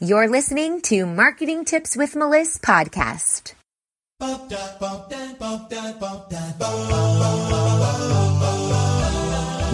[0.00, 3.54] You're listening to Marketing Tips with Meliss podcast.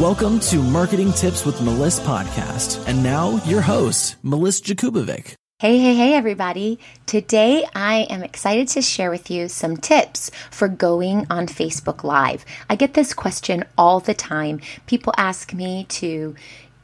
[0.01, 2.89] Welcome to Marketing Tips with Meliss podcast.
[2.89, 5.35] And now your host, Meliss Jakubovic.
[5.61, 6.79] Hey, hey, hey, everybody.
[7.06, 12.45] Today I am excited to share with you some tips for going on Facebook Live.
[12.68, 14.61] I get this question all the time.
[14.86, 16.34] People ask me to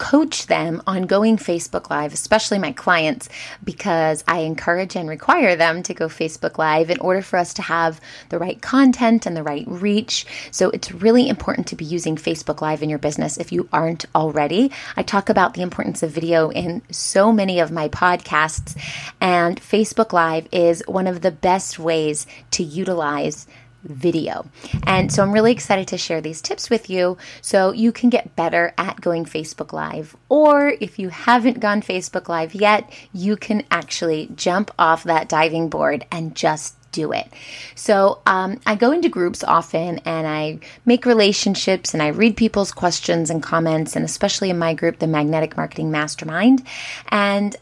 [0.00, 3.28] coach them on going Facebook Live, especially my clients,
[3.62, 7.62] because I encourage and require them to go Facebook Live in order for us to
[7.62, 8.00] have
[8.30, 10.26] the right content and the right reach.
[10.50, 14.06] So it's really important to be using Facebook Live in your business if you aren't
[14.14, 14.72] already.
[14.96, 18.74] I talk about the importance of video in so many of my podcasts,
[19.20, 23.46] and Facebook Live is one of the best ways to utilize
[23.82, 24.46] video.
[24.84, 28.36] And so I'm really excited to share these tips with you so you can get
[28.36, 30.16] better at going Facebook Live.
[30.28, 35.68] Or if you haven't gone Facebook Live yet, you can actually jump off that diving
[35.68, 37.28] board and just do it.
[37.74, 42.72] So um, I go into groups often and I make relationships and I read people's
[42.72, 46.66] questions and comments, and especially in my group, the Magnetic Marketing Mastermind.
[47.08, 47.56] And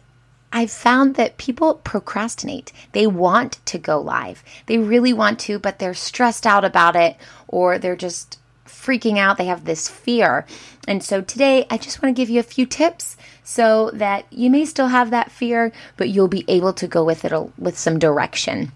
[0.52, 2.72] I've found that people procrastinate.
[2.92, 4.42] They want to go live.
[4.66, 9.36] They really want to, but they're stressed out about it or they're just freaking out.
[9.36, 10.46] They have this fear.
[10.86, 14.50] And so today I just want to give you a few tips so that you
[14.50, 17.98] may still have that fear, but you'll be able to go with it with some
[17.98, 18.72] direction.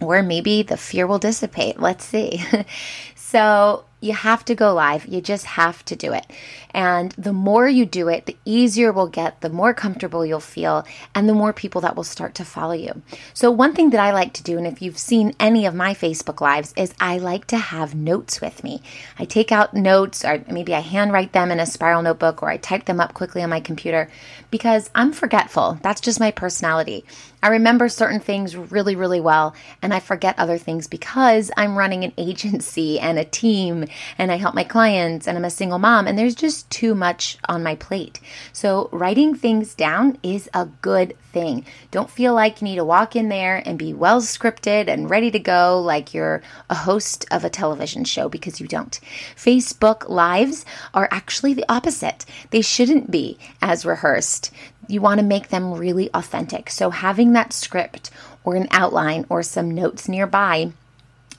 [0.00, 1.80] Or maybe the fear will dissipate.
[1.80, 2.42] Let's see.
[3.14, 5.06] so, you have to go live.
[5.06, 6.26] You just have to do it.
[6.72, 10.86] And the more you do it, the easier we'll get, the more comfortable you'll feel,
[11.14, 13.02] and the more people that will start to follow you.
[13.34, 15.94] So, one thing that I like to do, and if you've seen any of my
[15.94, 18.82] Facebook Lives, is I like to have notes with me.
[19.18, 22.56] I take out notes, or maybe I handwrite them in a spiral notebook, or I
[22.56, 24.08] type them up quickly on my computer
[24.50, 25.78] because I'm forgetful.
[25.82, 27.04] That's just my personality.
[27.42, 32.04] I remember certain things really, really well, and I forget other things because I'm running
[32.04, 33.86] an agency and a team
[34.18, 37.38] and I help my clients and I'm a single mom and there's just too much
[37.48, 38.20] on my plate.
[38.52, 41.64] So, writing things down is a good thing.
[41.90, 45.30] Don't feel like you need to walk in there and be well scripted and ready
[45.30, 49.00] to go like you're a host of a television show because you don't.
[49.36, 50.64] Facebook Lives
[50.94, 54.50] are actually the opposite, they shouldn't be as rehearsed.
[54.88, 56.68] You want to make them really authentic.
[56.70, 58.10] So, having that script
[58.44, 60.72] or an outline or some notes nearby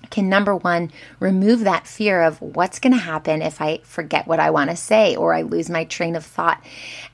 [0.09, 4.39] can number one, remove that fear of what's going to happen if I forget what
[4.39, 6.62] I want to say or I lose my train of thought.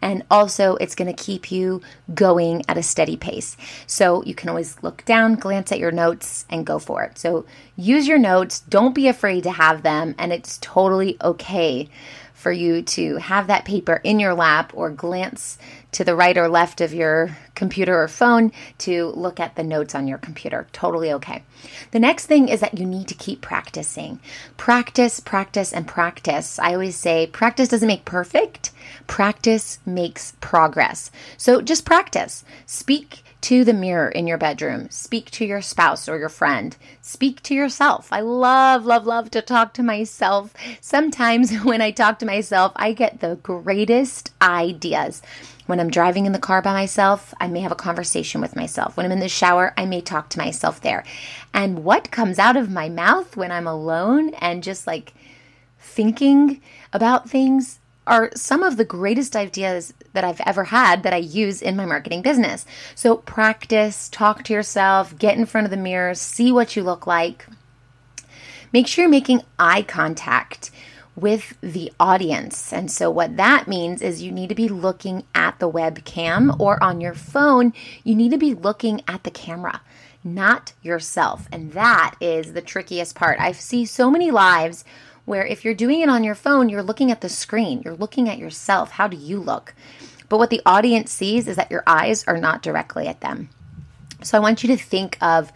[0.01, 1.81] And also, it's going to keep you
[2.13, 3.57] going at a steady pace.
[3.85, 7.17] So you can always look down, glance at your notes, and go for it.
[7.17, 7.45] So
[7.75, 8.61] use your notes.
[8.61, 11.89] Don't be afraid to have them, and it's totally okay
[12.37, 15.57] for you to have that paper in your lap or glance
[15.91, 19.95] to the right or left of your computer or phone to look at the notes
[19.95, 20.67] on your computer.
[20.71, 21.41] Totally okay.
[21.89, 24.19] The next thing is that you need to keep practicing.
[24.55, 26.59] Practice, practice, and practice.
[26.59, 28.71] I always say practice doesn't make perfect,
[29.07, 31.09] practice makes progress.
[31.37, 32.45] So just practice.
[32.67, 34.89] Speak to the mirror in your bedroom.
[34.89, 36.75] Speak to your spouse or your friend.
[37.01, 38.11] Speak to yourself.
[38.11, 40.53] I love, love, love to talk to myself.
[40.81, 45.21] Sometimes when I talk to myself, I get the greatest ideas.
[45.67, 48.95] When I'm driving in the car by myself, I may have a conversation with myself.
[48.95, 51.03] When I'm in the shower, I may talk to myself there.
[51.53, 55.13] And what comes out of my mouth when I'm alone and just like
[55.79, 56.61] thinking
[56.93, 61.61] about things are some of the greatest ideas that I've ever had that I use
[61.61, 62.65] in my marketing business.
[62.95, 67.05] So practice, talk to yourself, get in front of the mirror, see what you look
[67.05, 67.47] like.
[68.73, 70.71] Make sure you're making eye contact
[71.17, 72.71] with the audience.
[72.71, 76.81] And so, what that means is you need to be looking at the webcam or
[76.81, 77.73] on your phone,
[78.03, 79.81] you need to be looking at the camera,
[80.23, 81.47] not yourself.
[81.51, 83.39] And that is the trickiest part.
[83.39, 84.85] I see so many lives
[85.27, 88.29] where if you're doing it on your phone, you're looking at the screen, you're looking
[88.29, 88.91] at yourself.
[88.91, 89.75] How do you look?
[90.29, 93.49] But what the audience sees is that your eyes are not directly at them.
[94.23, 95.51] So I want you to think of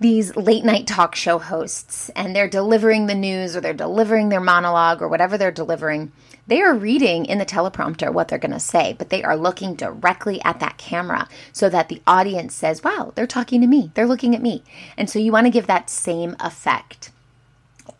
[0.00, 4.40] these late night talk show hosts and they're delivering the news or they're delivering their
[4.40, 6.10] monologue or whatever they're delivering.
[6.46, 9.74] They are reading in the teleprompter what they're going to say, but they are looking
[9.74, 13.92] directly at that camera so that the audience says, wow, they're talking to me.
[13.92, 14.64] They're looking at me.
[14.96, 17.10] And so you want to give that same effect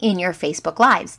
[0.02, 1.18] in your Facebook Lives.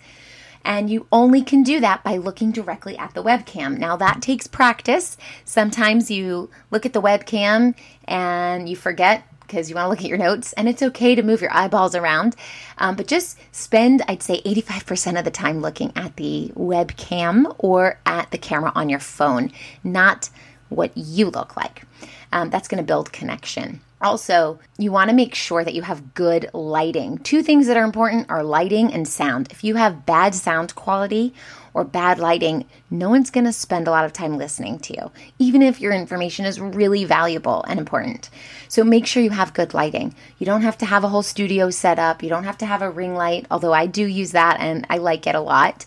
[0.66, 3.78] And you only can do that by looking directly at the webcam.
[3.78, 5.18] Now, that takes practice.
[5.44, 7.76] Sometimes you look at the webcam
[8.06, 11.22] and you forget because you want to look at your notes, and it's okay to
[11.22, 12.36] move your eyeballs around.
[12.80, 18.00] Um, but just spend, I'd say, 85% of the time looking at the webcam or
[18.06, 19.52] at the camera on your phone,
[19.84, 20.30] not
[20.70, 21.84] what you look like.
[22.32, 23.82] Um, that's going to build connection.
[24.04, 27.20] Also, you want to make sure that you have good lighting.
[27.20, 29.50] Two things that are important are lighting and sound.
[29.50, 31.34] If you have bad sound quality
[31.74, 35.12] or bad lighting, no one's going to spend a lot of time listening to you,
[35.40, 38.30] even if your information is really valuable and important.
[38.68, 40.14] So make sure you have good lighting.
[40.38, 42.82] You don't have to have a whole studio set up, you don't have to have
[42.82, 45.86] a ring light, although I do use that and I like it a lot.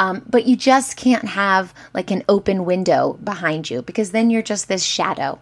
[0.00, 4.40] Um, but you just can't have like an open window behind you because then you're
[4.40, 5.38] just this shadow.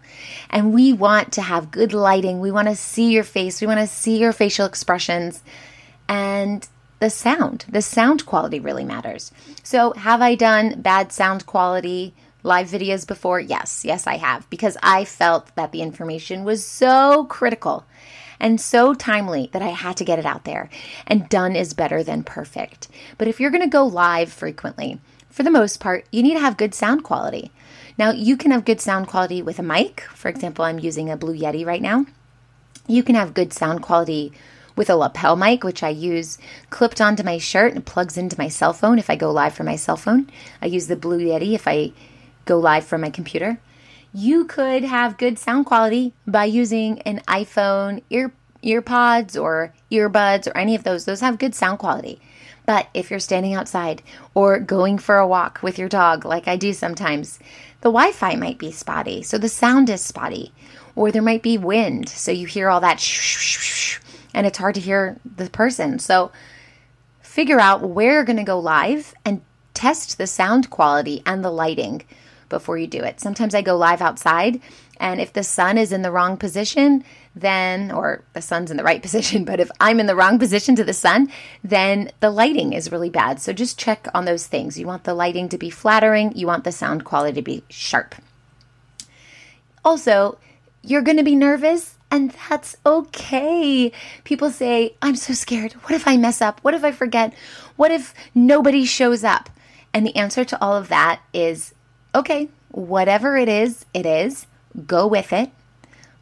[0.51, 2.41] And we want to have good lighting.
[2.41, 3.61] We want to see your face.
[3.61, 5.45] We want to see your facial expressions.
[6.09, 6.67] And
[6.99, 9.31] the sound, the sound quality really matters.
[9.63, 12.13] So, have I done bad sound quality
[12.43, 13.39] live videos before?
[13.39, 17.85] Yes, yes, I have because I felt that the information was so critical
[18.41, 20.69] and so timely that I had to get it out there.
[21.07, 22.89] And done is better than perfect.
[23.17, 25.01] But if you're going to go live frequently,
[25.31, 27.51] for the most part, you need to have good sound quality.
[27.97, 30.03] Now, you can have good sound quality with a mic.
[30.15, 32.07] For example, I'm using a Blue Yeti right now.
[32.87, 34.33] You can have good sound quality
[34.77, 36.39] with a lapel mic, which I use
[36.71, 39.67] clipped onto my shirt and plugs into my cell phone if I go live from
[39.67, 40.31] my cell phone.
[40.63, 41.93] I use the Blue Yeti if I
[42.45, 43.59] go live from my computer
[44.13, 48.33] you could have good sound quality by using an iPhone ear
[48.63, 51.05] earpods or earbuds or any of those.
[51.05, 52.21] Those have good sound quality.
[52.67, 54.03] But if you're standing outside
[54.35, 57.39] or going for a walk with your dog, like I do sometimes,
[57.81, 59.23] the Wi Fi might be spotty.
[59.23, 60.53] So the sound is spotty.
[60.95, 62.09] Or there might be wind.
[62.09, 64.01] So you hear all that shh,
[64.35, 65.99] and it's hard to hear the person.
[65.99, 66.33] So
[67.23, 69.41] figure out where you're going to go live and
[69.75, 72.03] test the sound quality and the lighting
[72.49, 73.21] before you do it.
[73.21, 74.61] Sometimes I go live outside,
[74.99, 77.05] and if the sun is in the wrong position,
[77.35, 80.77] then, or the sun's in the right position, but if I'm in the wrong position
[80.77, 81.31] to the sun,
[81.63, 83.41] then the lighting is really bad.
[83.41, 84.79] So just check on those things.
[84.79, 88.15] You want the lighting to be flattering, you want the sound quality to be sharp.
[89.85, 90.39] Also,
[90.83, 93.93] you're going to be nervous and that's okay.
[94.25, 95.73] People say, I'm so scared.
[95.75, 96.61] What if I mess up?
[96.63, 97.35] What if I forget?
[97.77, 99.51] What if nobody shows up?
[99.93, 101.75] And the answer to all of that is
[102.19, 104.47] okay, whatever it is, it is.
[104.87, 105.51] Go with it.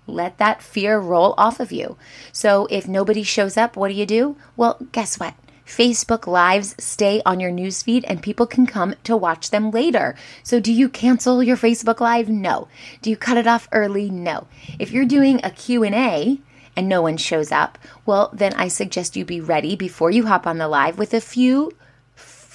[0.07, 1.97] Let that fear roll off of you.
[2.33, 4.37] So if nobody shows up, what do you do?
[4.57, 5.35] Well, guess what?
[5.67, 10.15] Facebook Lives stay on your newsfeed and people can come to watch them later.
[10.45, 12.29] So do you cancel your Facebook Live?
[12.29, 12.69] No.
[13.03, 14.09] Do you cut it off early?
[14.09, 14.47] No.
[14.79, 16.39] If you're doing a Q&A
[16.77, 20.47] and no one shows up, well, then I suggest you be ready before you hop
[20.47, 21.73] on the live with a few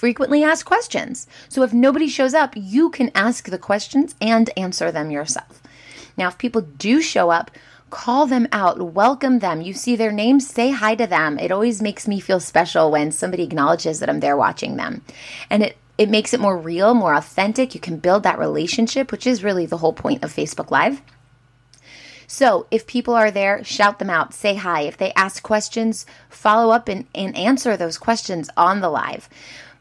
[0.02, 1.28] frequently asked questions.
[1.48, 5.62] So if nobody shows up, you can ask the questions and answer them yourself.
[6.18, 7.52] Now, if people do show up,
[7.92, 9.62] call them out, welcome them.
[9.62, 11.38] You see their names, say hi to them.
[11.38, 15.04] It always makes me feel special when somebody acknowledges that I'm there watching them.
[15.52, 17.76] And it it makes it more real, more authentic.
[17.76, 21.00] You can build that relationship, which is really the whole point of Facebook Live.
[22.26, 24.82] So if people are there, shout them out, say hi.
[24.82, 29.30] If they ask questions, follow up and, and answer those questions on the live.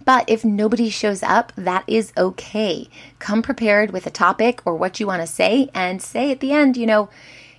[0.04, 2.88] But if nobody shows up, that is okay.
[3.18, 6.52] Come prepared with a topic or what you want to say and say at the
[6.52, 7.10] end, you know,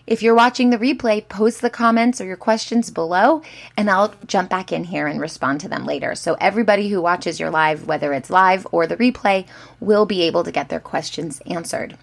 [0.07, 3.43] if you're watching the replay, post the comments or your questions below,
[3.77, 6.15] and I'll jump back in here and respond to them later.
[6.15, 9.45] So, everybody who watches your live, whether it's live or the replay,
[9.79, 11.97] will be able to get their questions answered.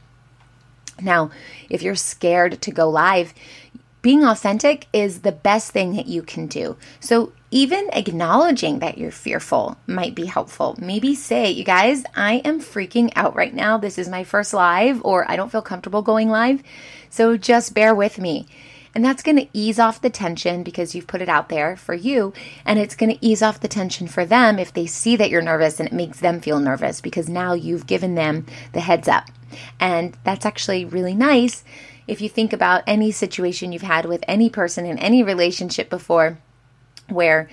[1.00, 1.30] Now,
[1.68, 3.34] if you're scared to go live,
[4.08, 6.78] being authentic is the best thing that you can do.
[6.98, 10.74] So, even acknowledging that you're fearful might be helpful.
[10.78, 13.76] Maybe say, you guys, I am freaking out right now.
[13.76, 16.62] This is my first live, or I don't feel comfortable going live.
[17.10, 18.46] So just bear with me.
[18.94, 21.92] And that's going to ease off the tension because you've put it out there for
[21.92, 22.32] you.
[22.64, 25.42] And it's going to ease off the tension for them if they see that you're
[25.42, 29.26] nervous and it makes them feel nervous because now you've given them the heads up.
[29.78, 31.62] And that's actually really nice
[32.08, 36.38] if you think about any situation you've had with any person in any relationship before
[37.08, 37.48] where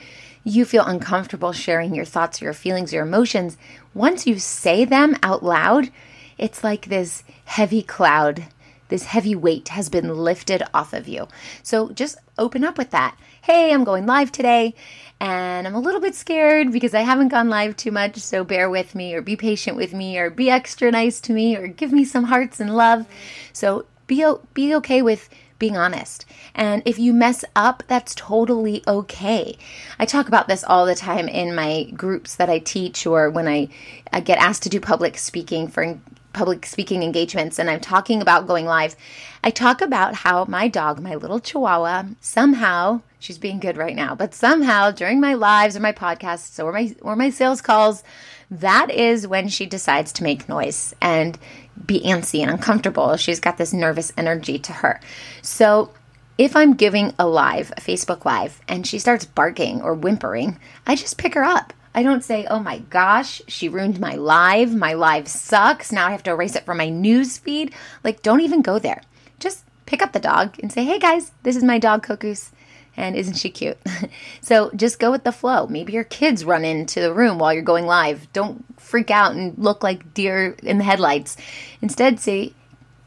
[0.45, 3.57] you feel uncomfortable sharing your thoughts, your feelings, your emotions,
[3.93, 5.91] once you say them out loud,
[6.37, 8.45] it's like this heavy cloud,
[8.87, 11.27] this heavy weight has been lifted off of you.
[11.61, 13.17] So just open up with that.
[13.41, 14.73] Hey, I'm going live today
[15.19, 18.69] and I'm a little bit scared because I haven't gone live too much, so bear
[18.69, 21.91] with me or be patient with me or be extra nice to me or give
[21.91, 23.05] me some hearts and love.
[23.51, 26.25] So be be okay with being honest.
[26.53, 29.57] And if you mess up, that's totally okay.
[29.97, 33.47] I talk about this all the time in my groups that I teach or when
[33.47, 33.69] I,
[34.11, 35.99] I get asked to do public speaking for
[36.33, 38.97] public speaking engagements and I'm talking about going live.
[39.41, 44.15] I talk about how my dog, my little chihuahua, somehow, she's being good right now,
[44.15, 48.03] but somehow during my lives or my podcasts or my or my sales calls,
[48.51, 50.93] that is when she decides to make noise.
[51.01, 51.39] And
[51.85, 53.17] be antsy and uncomfortable.
[53.17, 54.99] She's got this nervous energy to her.
[55.41, 55.91] So
[56.37, 60.95] if I'm giving a live, a Facebook live, and she starts barking or whimpering, I
[60.95, 61.73] just pick her up.
[61.93, 64.75] I don't say, oh my gosh, she ruined my live.
[64.75, 65.93] My live sucks.
[65.93, 67.73] Now I have to erase it from my news feed.
[68.03, 69.01] Like, don't even go there.
[69.39, 72.51] Just pick up the dog and say, hey guys, this is my dog, Kokus.
[72.97, 73.77] And isn't she cute?
[74.41, 75.67] so just go with the flow.
[75.67, 78.31] Maybe your kids run into the room while you're going live.
[78.31, 81.35] Don't freak out and look like deer in the headlights.
[81.81, 82.53] Instead, say,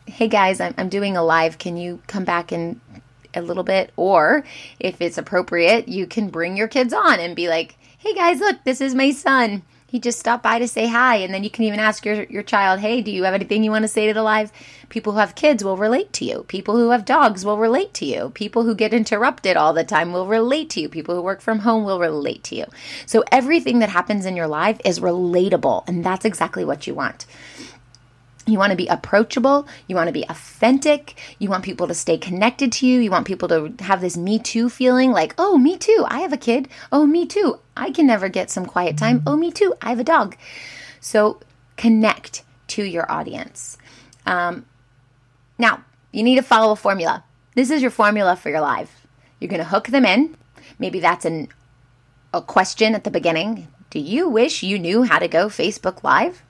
[0.06, 1.58] hey guys, I'm, I'm doing a live.
[1.58, 2.80] Can you come back in
[3.34, 3.92] a little bit?
[3.96, 4.44] Or
[4.78, 8.62] if it's appropriate, you can bring your kids on and be like, hey guys, look,
[8.64, 9.62] this is my son.
[9.90, 11.16] He just stopped by to say hi.
[11.16, 13.70] And then you can even ask your, your child, hey, do you have anything you
[13.70, 14.52] want to say to the live?
[14.90, 16.44] People who have kids will relate to you.
[16.46, 18.30] People who have dogs will relate to you.
[18.34, 20.90] People who get interrupted all the time will relate to you.
[20.90, 22.66] People who work from home will relate to you.
[23.06, 25.88] So everything that happens in your life is relatable.
[25.88, 27.24] And that's exactly what you want.
[28.48, 29.68] You want to be approachable.
[29.86, 31.14] You want to be authentic.
[31.38, 33.00] You want people to stay connected to you.
[33.00, 36.04] You want people to have this me too feeling like, oh, me too.
[36.08, 36.68] I have a kid.
[36.90, 37.60] Oh, me too.
[37.76, 39.22] I can never get some quiet time.
[39.26, 39.74] Oh, me too.
[39.82, 40.36] I have a dog.
[41.00, 41.40] So
[41.76, 43.76] connect to your audience.
[44.24, 44.64] Um,
[45.58, 47.24] now, you need to follow a formula.
[47.54, 48.90] This is your formula for your live.
[49.40, 50.36] You're going to hook them in.
[50.78, 51.48] Maybe that's an,
[52.32, 53.68] a question at the beginning.
[53.90, 56.42] Do you wish you knew how to go Facebook Live?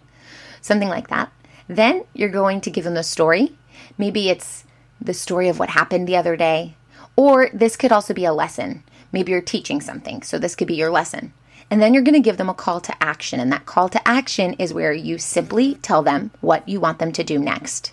[0.60, 1.32] Something like that.
[1.68, 3.56] Then you're going to give them the story.
[3.96, 4.64] Maybe it's
[5.00, 6.74] the story of what happened the other day,
[7.14, 8.82] or this could also be a lesson.
[9.12, 11.32] Maybe you're teaching something, so this could be your lesson.
[11.70, 13.40] And then you're going to give them a call to action.
[13.40, 17.12] And that call to action is where you simply tell them what you want them
[17.12, 17.92] to do next.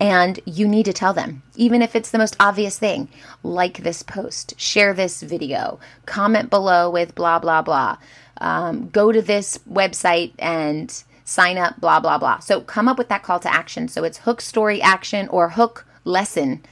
[0.00, 3.08] And you need to tell them, even if it's the most obvious thing,
[3.44, 7.96] like this post, share this video, comment below with blah, blah, blah,
[8.38, 12.38] um, go to this website and sign up, blah, blah, blah.
[12.38, 13.88] So come up with that call to action.
[13.88, 16.64] So it's hook story action or hook lesson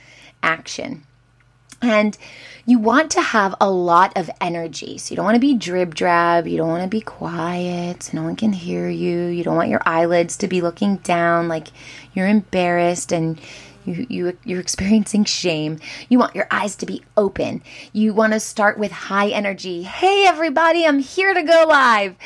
[0.43, 1.05] action.
[1.83, 2.17] And
[2.67, 4.99] you want to have a lot of energy.
[4.99, 6.47] So you don't want to be drib drab.
[6.47, 9.27] You don't want to be quiet so no one can hear you.
[9.27, 11.69] You don't want your eyelids to be looking down like
[12.13, 13.41] you're embarrassed and
[13.85, 15.79] you, you you're experiencing shame.
[16.09, 17.63] You want your eyes to be open.
[17.93, 19.83] You want to start with high energy.
[19.83, 22.17] Hey everybody, I'm here to go live.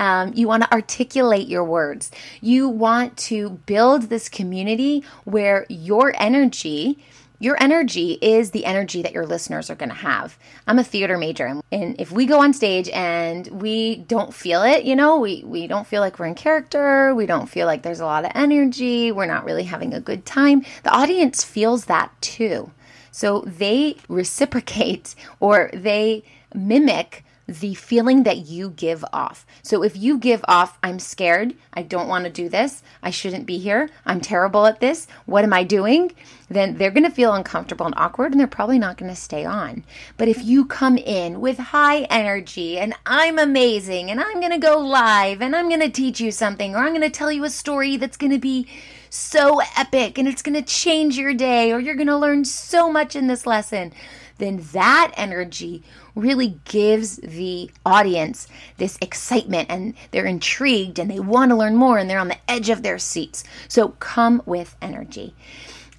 [0.00, 2.10] Um, you want to articulate your words.
[2.40, 6.98] You want to build this community where your energy
[7.38, 10.38] your energy is the energy that your listeners are going to have.
[10.66, 14.84] I'm a theater major, and if we go on stage and we don't feel it,
[14.84, 18.00] you know, we, we don't feel like we're in character, we don't feel like there's
[18.00, 22.10] a lot of energy, we're not really having a good time, the audience feels that
[22.20, 22.70] too.
[23.10, 29.46] So they reciprocate or they mimic the feeling that you give off.
[29.62, 33.46] So if you give off, I'm scared, I don't want to do this, I shouldn't
[33.46, 36.12] be here, I'm terrible at this, what am I doing?
[36.50, 39.46] Then they're going to feel uncomfortable and awkward and they're probably not going to stay
[39.46, 39.84] on.
[40.18, 44.58] But if you come in with high energy and I'm amazing and I'm going to
[44.58, 47.44] go live and I'm going to teach you something or I'm going to tell you
[47.44, 48.66] a story that's going to be
[49.10, 52.92] so epic and it's going to change your day or you're going to learn so
[52.92, 53.92] much in this lesson
[54.38, 55.82] then that energy
[56.14, 61.98] really gives the audience this excitement and they're intrigued and they want to learn more
[61.98, 63.44] and they're on the edge of their seats.
[63.68, 65.34] So come with energy.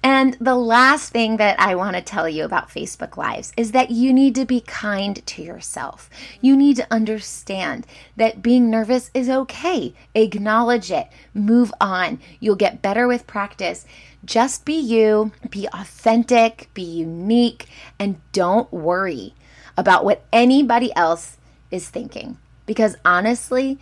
[0.02, 3.90] And the last thing that I want to tell you about Facebook Lives is that
[3.90, 6.08] you need to be kind to yourself.
[6.40, 9.94] You need to understand that being nervous is okay.
[10.14, 12.18] Acknowledge it, move on.
[12.38, 13.84] You'll get better with practice.
[14.24, 17.66] Just be you, be authentic, be unique,
[17.98, 19.34] and don't worry
[19.76, 21.36] about what anybody else
[21.70, 22.38] is thinking.
[22.64, 23.78] Because honestly,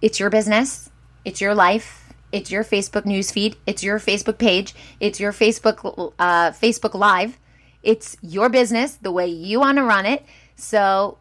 [0.00, 0.90] it's your business,
[1.24, 2.01] it's your life,
[2.32, 7.38] it's your Facebook newsfeed, it's your Facebook page, it's your Facebook uh, Facebook Live.
[7.82, 10.24] It's your business, the way you want to run it.
[10.56, 11.18] So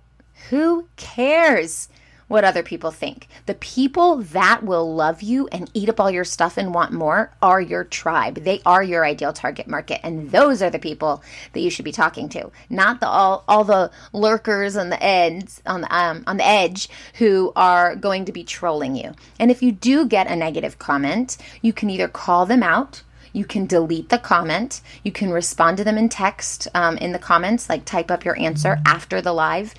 [0.49, 1.89] who cares?
[2.31, 3.27] What other people think.
[3.45, 7.33] The people that will love you and eat up all your stuff and want more
[7.41, 8.35] are your tribe.
[8.35, 11.21] They are your ideal target market and those are the people
[11.53, 12.49] that you should be talking to.
[12.69, 16.89] Not the all all the lurkers on the ends on the um, on the edge
[17.15, 19.13] who are going to be trolling you.
[19.37, 23.45] And if you do get a negative comment, you can either call them out you
[23.45, 24.81] can delete the comment.
[25.03, 28.37] You can respond to them in text um, in the comments, like type up your
[28.37, 29.73] answer after the live.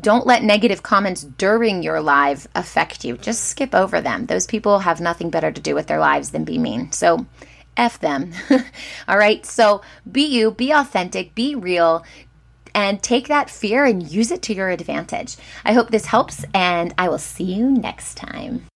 [0.00, 3.16] Don't let negative comments during your live affect you.
[3.16, 4.26] Just skip over them.
[4.26, 6.92] Those people have nothing better to do with their lives than be mean.
[6.92, 7.26] So,
[7.76, 8.32] F them.
[9.08, 9.44] All right.
[9.44, 12.04] So, be you, be authentic, be real,
[12.74, 15.36] and take that fear and use it to your advantage.
[15.64, 18.66] I hope this helps, and I will see you next time.